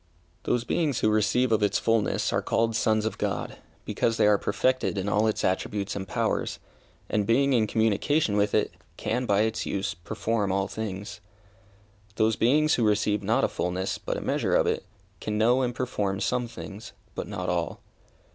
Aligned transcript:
Those 0.45 0.63
beings 0.63 1.01
who 1.01 1.11
receive 1.11 1.51
of 1.51 1.61
its 1.61 1.77
fulness 1.77 2.33
are 2.33 2.41
called 2.41 2.75
sons 2.75 3.05
of 3.05 3.19
God, 3.19 3.57
because 3.85 4.17
they 4.17 4.25
are 4.25 4.39
perfected 4.39 4.97
in 4.97 5.07
all 5.07 5.27
its 5.27 5.43
attributes 5.43 5.95
and 5.95 6.07
powers, 6.07 6.57
and 7.07 7.27
being 7.27 7.53
in 7.53 7.67
communication 7.67 8.35
with 8.35 8.55
it, 8.55 8.73
can, 8.97 9.27
by 9.27 9.41
its 9.41 9.67
use, 9.67 9.93
perform 9.93 10.51
all 10.51 10.67
things. 10.67 11.21
Those 12.15 12.35
beings 12.35 12.73
who 12.73 12.83
receive 12.83 13.21
not 13.21 13.43
a 13.43 13.47
fulness, 13.47 13.99
but 13.99 14.17
a 14.17 14.21
measure 14.21 14.55
of 14.55 14.65
it, 14.65 14.85
can 15.19 15.37
know 15.37 15.61
and 15.61 15.75
perform 15.75 16.19
some 16.19 16.47
things, 16.47 16.93
but 17.13 17.27
not 17.27 17.47
all. 17.47 17.79